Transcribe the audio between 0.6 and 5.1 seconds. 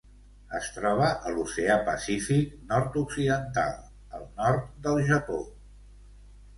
troba a l'Oceà Pacífic nord-occidental: el nord del